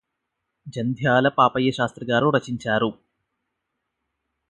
జంధ్యాల 0.67 1.27
పాపయ్యశాస్త్రిగారు 1.29 2.29
రచించారు 2.29 2.89